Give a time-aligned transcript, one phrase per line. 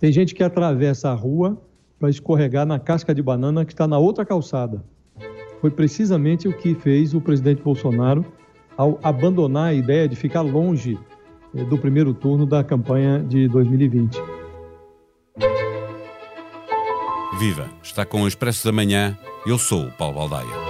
[0.00, 1.60] Tem gente que atravessa a rua
[1.98, 4.84] para escorregar na casca de banana que está na outra calçada.
[5.60, 8.24] Foi precisamente o que fez o presidente Bolsonaro
[8.76, 10.96] ao abandonar a ideia de ficar longe
[11.54, 14.16] eh, do primeiro turno da campanha de 2020.
[17.40, 17.68] Viva!
[17.82, 19.18] Está com o Expresso da Manhã.
[19.44, 20.67] Eu sou o Paulo Baldaia.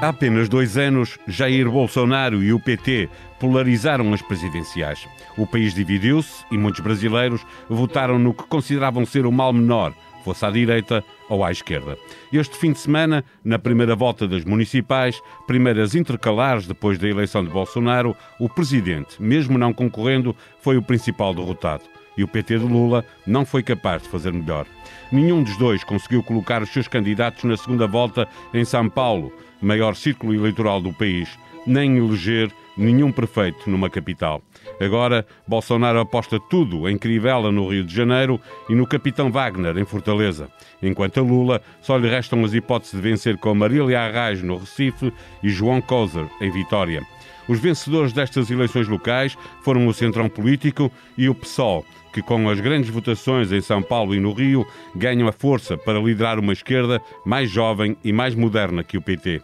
[0.00, 3.08] Há apenas dois anos, Jair Bolsonaro e o PT
[3.40, 5.08] polarizaram as presidenciais.
[5.38, 10.44] O país dividiu-se e muitos brasileiros votaram no que consideravam ser o mal menor, fosse
[10.44, 11.96] à direita ou à esquerda.
[12.32, 17.50] Este fim de semana, na primeira volta das municipais, primeiras intercalares depois da eleição de
[17.50, 21.84] Bolsonaro, o presidente, mesmo não concorrendo, foi o principal derrotado.
[22.16, 24.66] E o PT de Lula não foi capaz de fazer melhor.
[25.10, 29.96] Nenhum dos dois conseguiu colocar os seus candidatos na segunda volta em São Paulo, maior
[29.96, 31.28] círculo eleitoral do país,
[31.66, 34.42] nem eleger nenhum prefeito numa capital.
[34.80, 39.84] Agora, Bolsonaro aposta tudo em Crivella, no Rio de Janeiro, e no Capitão Wagner, em
[39.84, 40.48] Fortaleza.
[40.82, 45.12] Enquanto a Lula, só lhe restam as hipóteses de vencer com Marília Arraes, no Recife,
[45.42, 47.02] e João Coser, em Vitória.
[47.46, 52.58] Os vencedores destas eleições locais foram o Centrão Político e o PSOL, que com as
[52.60, 57.02] grandes votações em São Paulo e no Rio ganham a força para liderar uma esquerda
[57.24, 59.42] mais jovem e mais moderna que o PT.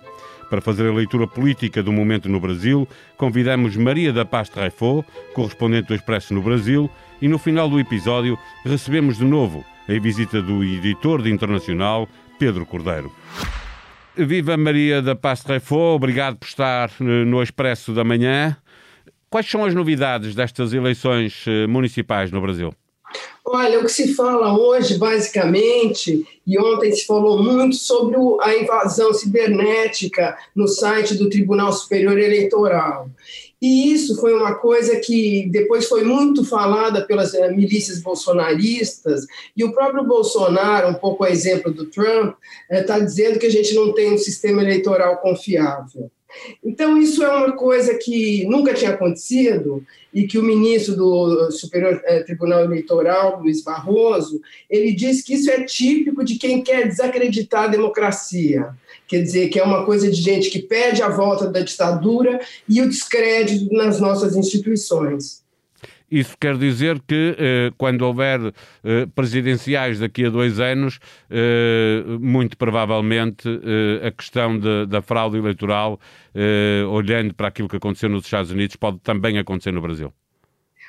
[0.50, 5.86] Para fazer a leitura política do momento no Brasil, convidamos Maria da Paz Treffaut, correspondente
[5.86, 6.90] do Expresso no Brasil,
[7.22, 12.66] e no final do episódio recebemos de novo a visita do editor de Internacional, Pedro
[12.66, 13.14] Cordeiro.
[14.16, 18.56] Viva Maria da Paz Treffaut, obrigado por estar eh, no Expresso da Manhã.
[19.30, 22.74] Quais são as novidades destas eleições eh, municipais no Brasil?
[23.44, 29.12] Olha, o que se fala hoje, basicamente, e ontem se falou muito sobre a invasão
[29.12, 33.10] cibernética no site do Tribunal Superior Eleitoral.
[33.60, 39.62] E isso foi uma coisa que depois foi muito falada pelas eh, milícias bolsonaristas, e
[39.64, 42.36] o próprio Bolsonaro, um pouco a exemplo do Trump,
[42.70, 46.10] está eh, dizendo que a gente não tem um sistema eleitoral confiável.
[46.64, 52.00] Então, isso é uma coisa que nunca tinha acontecido e que o ministro do Superior
[52.04, 57.64] eh, Tribunal Eleitoral, Luiz Barroso, ele diz que isso é típico de quem quer desacreditar
[57.64, 58.70] a democracia.
[59.06, 62.80] Quer dizer, que é uma coisa de gente que pede a volta da ditadura e
[62.80, 65.42] o descrédito nas nossas instituições.
[66.10, 68.40] Isso quer dizer que, eh, quando houver
[68.82, 70.98] eh, presidenciais daqui a dois anos,
[71.30, 73.48] eh, muito provavelmente
[74.02, 76.00] a questão de, da fraude eleitoral,
[76.90, 80.12] olhando para aquilo que aconteceu nos Estados Unidos, pode também acontecer no Brasil.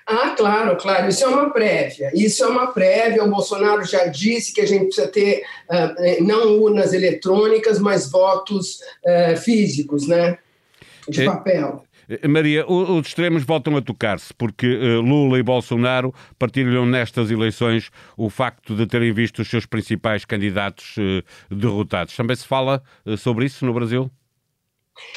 [0.05, 1.07] Ah, claro, claro.
[1.07, 2.11] Isso é uma prévia.
[2.13, 3.23] Isso é uma prévia.
[3.23, 8.79] O Bolsonaro já disse que a gente precisa ter uh, não urnas eletrônicas, mas votos
[9.05, 10.37] uh, físicos, né?
[11.07, 11.83] De papel.
[12.11, 17.89] Eh, Maria, os extremos voltam a tocar-se, porque eh, Lula e Bolsonaro partilham nestas eleições
[18.17, 22.15] o facto de terem visto os seus principais candidatos eh, derrotados.
[22.15, 22.83] Também se fala
[23.17, 24.11] sobre isso no Brasil?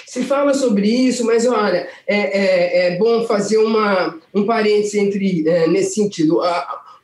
[0.07, 5.49] Se fala sobre isso, mas olha, é, é, é bom fazer uma, um parênteses entre,
[5.49, 6.41] é, nesse sentido.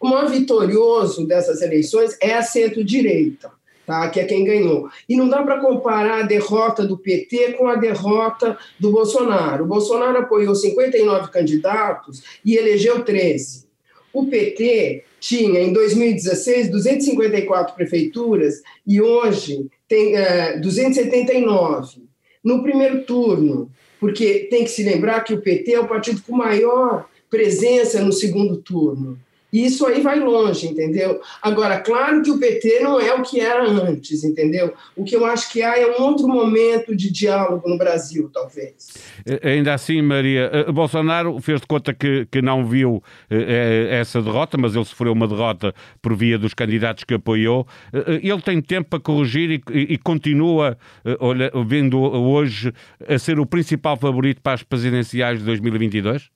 [0.00, 3.50] o maior vitorioso dessas eleições é a centro-direita
[3.90, 4.08] tá?
[4.08, 4.88] que é quem ganhou.
[5.08, 9.64] E não dá para comparar a derrota do PT com a derrota do Bolsonaro.
[9.64, 13.64] O Bolsonaro apoiou 59 candidatos e elegeu 13.
[14.12, 22.02] O PT tinha, em 2016, 254 prefeituras e hoje tem é, 279
[22.42, 26.34] no primeiro turno, porque tem que se lembrar que o PT é o partido com
[26.34, 29.18] maior presença no segundo turno.
[29.52, 31.20] E isso aí vai longe, entendeu?
[31.42, 34.72] Agora, claro que o PT não é o que era antes, entendeu?
[34.96, 38.88] O que eu acho que há é um outro momento de diálogo no Brasil, talvez.
[39.42, 44.22] Ainda assim, Maria, eh, Bolsonaro fez de conta que, que não viu eh, eh, essa
[44.22, 47.66] derrota, mas ele sofreu uma derrota por via dos candidatos que apoiou.
[47.92, 50.78] Ele tem tempo para corrigir e, e continua,
[51.18, 52.72] olha, vendo hoje,
[53.06, 56.30] a ser o principal favorito para as presidenciais de 2022?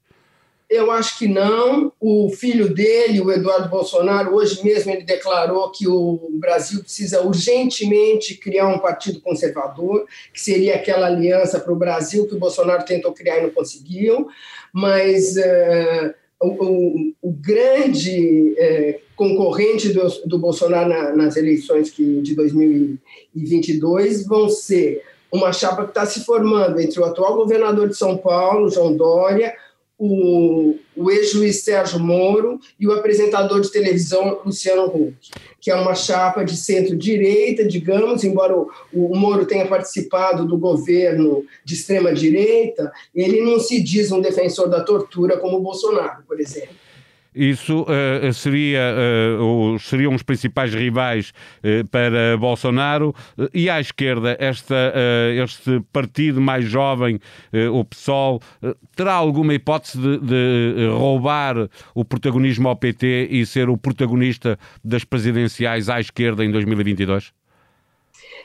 [0.68, 1.92] Eu acho que não.
[2.00, 8.34] O filho dele, o Eduardo Bolsonaro, hoje mesmo ele declarou que o Brasil precisa urgentemente
[8.36, 13.12] criar um partido conservador, que seria aquela aliança para o Brasil que o Bolsonaro tentou
[13.12, 14.26] criar e não conseguiu.
[14.72, 22.22] Mas uh, o, o, o, grande uh, concorrente do, do Bolsonaro na, nas eleições que,
[22.22, 27.96] de 2022 vão ser uma chapa que está se formando entre o atual governador de
[27.96, 29.54] São Paulo, João Dória,
[29.98, 35.30] o, o ex-juiz Sérgio Moro e o apresentador de televisão Luciano Huck,
[35.60, 41.44] que é uma chapa de centro-direita, digamos, embora o, o Moro tenha participado do governo
[41.64, 46.83] de extrema-direita, ele não se diz um defensor da tortura como o Bolsonaro, por exemplo.
[47.34, 48.94] Isso uh, seria,
[49.40, 51.32] uh, seriam os principais rivais
[51.64, 53.14] uh, para Bolsonaro
[53.52, 54.92] e à esquerda esta,
[55.42, 57.18] este partido mais jovem,
[57.72, 58.40] o PSOL,
[58.94, 65.04] terá alguma hipótese de, de, roubar o protagonismo ao PT e ser o protagonista das
[65.04, 67.32] presidenciais à esquerda em 2022?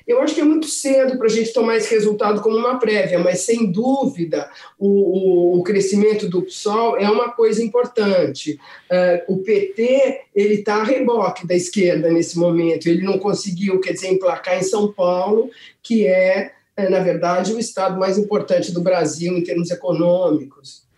[0.09, 3.19] Eu acho que é muito cedo para a gente tomar esse resultado como uma prévia,
[3.19, 8.59] mas sem dúvida o, o, o crescimento do PSOL é uma coisa importante.
[8.89, 12.87] Uh, o PT ele está a reboque da esquerda nesse momento.
[12.87, 15.51] Ele não conseguiu, quer dizer, emplacar em São Paulo,
[15.83, 20.88] que é, é na verdade, o estado mais importante do Brasil em termos econômicos.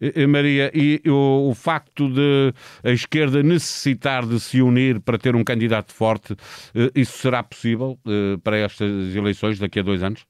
[0.00, 5.36] Eh, Maria, e o, o, facto de a esquerda necessitar de se unir para ter
[5.36, 6.34] um candidato forte,
[6.74, 10.24] eh, isso será possível eh, para estas eleições daqui a dois anos?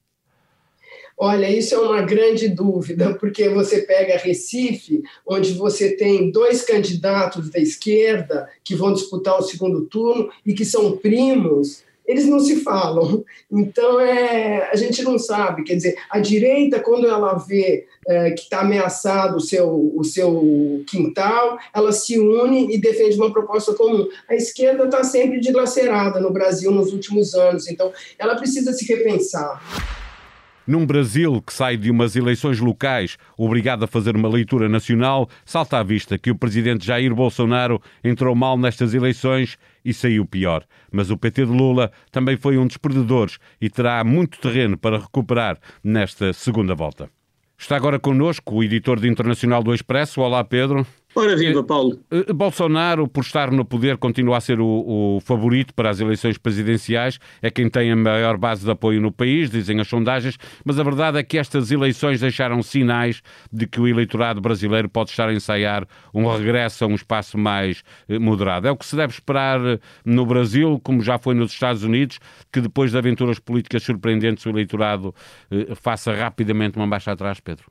[1.17, 7.49] Olha, isso é uma grande dúvida, porque você pega Recife, onde você tem dois candidatos
[7.51, 12.57] da esquerda que vão disputar o segundo turno e que são primos, eles não se
[12.57, 13.23] falam.
[13.49, 15.63] Então, é, a gente não sabe.
[15.63, 20.83] Quer dizer, a direita, quando ela vê é, que está ameaçado o seu, o seu
[20.87, 24.07] quintal, ela se une e defende uma proposta comum.
[24.29, 30.00] A esquerda está sempre dilacerada no Brasil nos últimos anos, então ela precisa se repensar.
[30.71, 35.77] Num Brasil que sai de umas eleições locais, obrigado a fazer uma leitura nacional, salta
[35.77, 40.63] à vista que o presidente Jair Bolsonaro entrou mal nestas eleições e saiu pior.
[40.89, 44.97] Mas o PT de Lula também foi um dos perdedores e terá muito terreno para
[44.97, 47.09] recuperar nesta segunda volta.
[47.57, 50.21] Está agora connosco o editor de Internacional do Expresso.
[50.21, 50.87] Olá, Pedro.
[51.13, 51.99] Ora viva, Paulo.
[52.09, 55.99] Eh, eh, Bolsonaro, por estar no poder, continua a ser o, o, favorito para as
[55.99, 60.37] eleições presidenciais, é quem tem a maior base de apoio no país, dizem as sondagens,
[60.63, 63.21] mas a verdade é que estas eleições deixaram sinais
[63.51, 67.83] de que o eleitorado brasileiro pode estar a ensaiar um regresso a um espaço mais
[68.07, 68.67] eh, moderado.
[68.67, 69.59] É o que se deve esperar
[70.05, 72.19] no Brasil, como já foi nos Estados Unidos,
[72.51, 75.13] que depois de aventuras políticas surpreendentes o eleitorado
[75.75, 77.65] faça rapidamente uma marcha atrás, Pedro.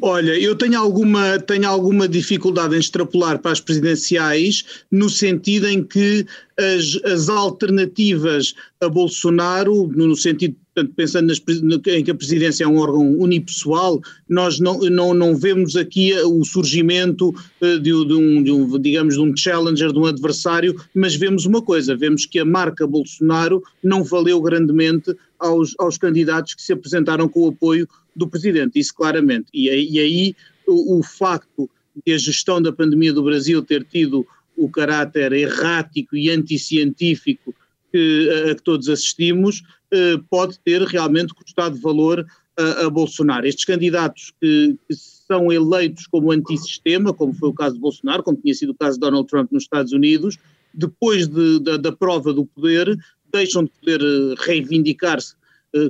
[0.00, 5.82] Olha, eu tenho alguma, tenho alguma dificuldade em extrapolar para as presidenciais, no sentido em
[5.82, 6.24] que
[6.58, 11.42] as, as alternativas a Bolsonaro, no sentido, portanto, pensando nas,
[11.86, 16.44] em que a presidência é um órgão unipessoal, nós não, não, não vemos aqui o
[16.44, 21.16] surgimento eh, de, de, um, de um, digamos, de um challenger, de um adversário, mas
[21.16, 26.62] vemos uma coisa, vemos que a marca Bolsonaro não valeu grandemente aos, aos candidatos que
[26.62, 29.46] se apresentaram com o apoio do Presidente, isso claramente.
[29.52, 30.36] E, e aí
[30.66, 31.70] o, o, facto
[32.04, 34.26] de a gestão da pandemia do Brasil ter tido
[34.56, 37.54] o caráter errático e anticientífico
[37.92, 42.26] que, a, que todos assistimos, eh, pode ter realmente custado valor
[42.56, 43.46] a, a Bolsonaro.
[43.46, 48.38] Estes candidatos que, que são eleitos como antissistema, como foi o caso de Bolsonaro, como
[48.38, 50.38] tinha sido o caso de Donald Trump nos Estados Unidos,
[50.74, 52.98] depois de, da, da prova do poder,
[53.32, 55.34] deixam de poder eh, reivindicar-se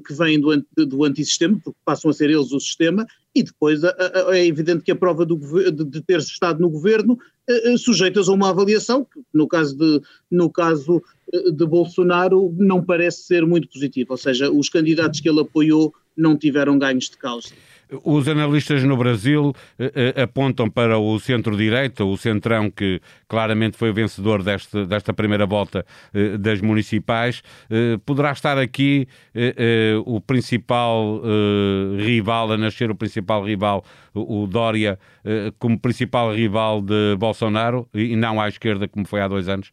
[0.05, 4.47] que vêm do, do antissistema, porque passam a ser eles o sistema, e depois é
[4.47, 7.19] evidente que a prova do, de, de ter estado no governo
[7.49, 10.01] eh, sujeitas a uma avaliação, que no caso, de,
[10.31, 11.03] no caso
[11.33, 16.37] de Bolsonaro não parece ser muito positiva, ou seja, os candidatos que ele apoiou não
[16.37, 17.51] tiveram ganhos de causa.
[18.03, 23.93] Os analistas no Brasil eh, eh, apontam para o centro-direita, o centrão que claramente foi
[23.93, 27.43] vencedor deste, desta primeira volta eh, das municipais.
[28.05, 29.07] Poderá estar aqui
[30.05, 31.21] o principal
[31.99, 34.99] rival, a nascer o principal rival, o Dória,
[35.59, 39.73] como principal rival de Bolsonaro e não à esquerda como foi há dois anos?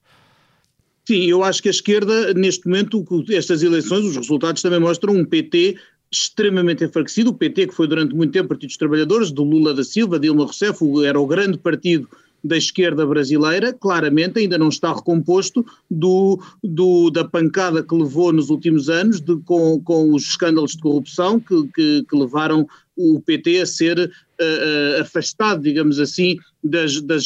[1.06, 5.26] Sim, eu acho que a esquerda, neste momento, estas eleições, os resultados também mostram um
[5.26, 5.76] PT
[6.14, 7.32] extremamente enfraquecido.
[7.32, 10.44] O PT, que foi durante muito tempo Partido dos Trabalhadores, do Lula da Silva, Dilma
[10.44, 12.08] Rousseff, era o grande partido
[12.44, 18.50] da esquerda brasileira, claramente ainda não está recomposto do, do, da pancada que levou nos
[18.50, 22.68] últimos anos de, com, com os escândalos de corrupção que, que, que levaram
[22.98, 27.24] o PT a ser uh, uh, afastado, digamos assim, das, das,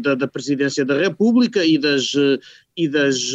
[0.00, 2.40] da, da, presidência da República e das, uh,
[2.74, 3.34] e das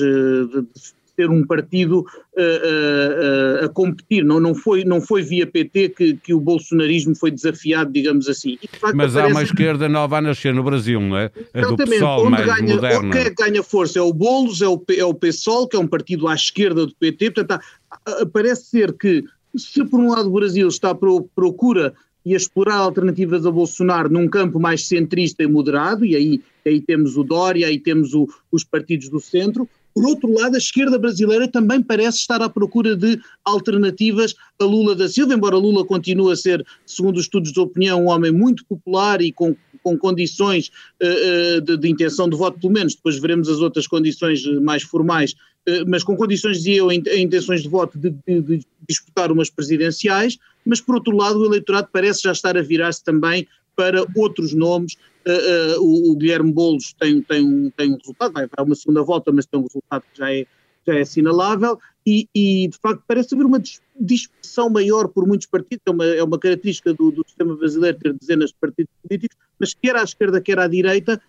[1.20, 6.14] ter um partido uh, uh, a competir, não, não, foi, não foi via PT que,
[6.16, 8.58] que o bolsonarismo foi desafiado, digamos assim.
[8.80, 11.30] Facto, Mas há uma esquerda nova a nascer no Brasil, não é?
[11.54, 13.12] A do PSOL mais ganha, moderna.
[13.12, 15.88] Quem é ganha força é o Boulos, é o, é o PSOL, que é um
[15.88, 17.62] partido à esquerda do PT, portanto
[17.92, 19.26] há, parece ser que
[19.58, 21.94] se por um lado o Brasil está à procura
[22.26, 26.80] e a explorar alternativas a Bolsonaro num campo mais centrista e moderado, e aí, aí
[26.80, 29.68] temos o Dória, aí temos o, os partidos do centro,
[30.00, 34.96] por outro lado, a esquerda brasileira também parece estar à procura de alternativas a Lula
[34.96, 38.66] da Silva, embora Lula continue a ser, segundo os estudos de opinião, um homem muito
[38.66, 40.70] popular e com com condições
[41.02, 45.32] uh, de, de, intenção de voto, pelo menos, depois veremos as outras condições mais formais,
[45.32, 50.38] uh, mas com condições, dizia eu, intenções de voto de, de, de, disputar umas presidenciais,
[50.66, 53.48] mas por outro lado o eleitorado parece já estar a virar-se também
[53.80, 54.98] para outros nomes.
[55.26, 59.02] Uh, o, o, Guilherme Boulos tem, tem, um, tem um resultado, vai para uma segunda
[59.04, 60.46] volta, mas tem um resultado que já é,
[60.86, 63.62] já é assinalável, e, e, de facto parece haver uma
[63.98, 68.14] dispersão maior por muitos partidos, é uma, é uma característica do, do, sistema brasileiro ter
[68.14, 71.22] dezenas de partidos políticos, mas quer à esquerda, quer à direita,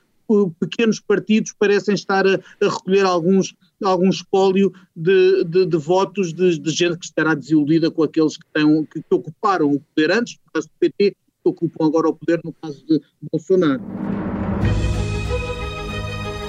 [0.58, 6.58] pequenos partidos parecem estar a, a recolher alguns, algum espólio de, de, de votos de,
[6.58, 10.52] de, gente que estará desiludida com aqueles que, têm, que, ocuparam o poder antes, no
[10.52, 11.16] caso do PT,
[11.50, 13.82] ocupam agora o poder no caso de Bolsonaro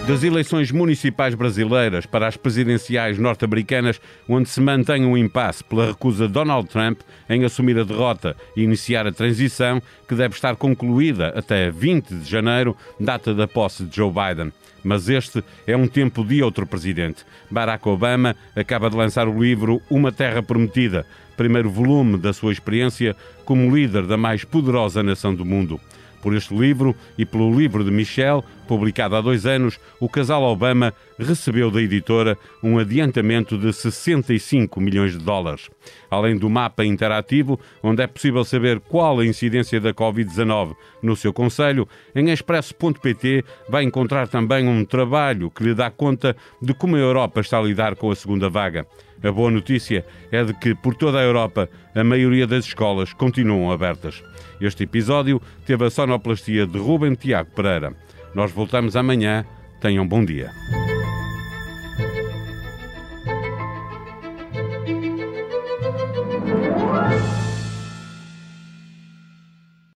[0.08, 6.28] das eleições municipais brasileiras para as presidenciais norte-americanas, onde se mantém um impasse pela recusa
[6.28, 11.30] de Donald Trump em assumir a derrota e iniciar a transição, que deve estar concluída
[11.30, 14.52] até 20 de janeiro, data da posse de Joe Biden.
[14.84, 17.24] Mas este é um tempo de outro presidente.
[17.50, 21.06] Barack Obama acaba de lançar o livro Uma Terra Prometida,
[21.42, 25.82] primeiro volume da sua experiência como líder da mais poderosa nação do mundo.
[26.22, 30.94] Por este livro e pelo livro de Michel, publicado há dois anos, o casal Obama
[31.18, 35.68] recebeu da editora um adiantamento de 65 milhões de dólares.
[36.12, 41.34] Além do mapa interativo, onde é possível saber qual a incidência da Covid-19 no seu
[41.34, 47.00] conselho, em expresso.pt vai encontrar também um trabalho que lhe dá conta de como a
[47.00, 48.86] Europa está a lidar com a segunda vaga.
[49.24, 53.72] A boa notícia é de que, por toda a Europa, a maioria das escolas continuam
[53.72, 54.24] abertas.
[54.60, 57.94] Este episódio teve a sonoplastia de Rubem Tiago Pereira.
[58.34, 59.46] Nós voltamos amanhã.
[59.80, 60.52] Tenham bom dia.